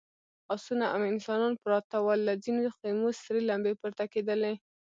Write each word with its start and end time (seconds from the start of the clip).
آسونه 0.53 0.85
او 0.95 0.99
انسانان 1.13 1.53
پراته 1.63 1.97
ول، 1.99 2.19
له 2.27 2.33
ځينو 2.43 2.61
خيمو 2.77 3.09
سرې 3.23 3.41
لمبې 3.49 3.73
پورته 3.81 4.03
کېدلې…. 4.13 4.53